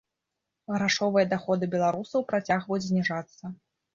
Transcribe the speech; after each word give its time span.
Грашовыя 0.75 1.25
даходы 1.33 1.69
беларусаў 1.75 2.25
працягваюць 2.31 2.83
зніжацца. 2.89 3.55